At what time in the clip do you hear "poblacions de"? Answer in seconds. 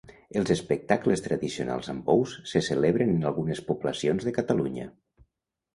3.71-4.39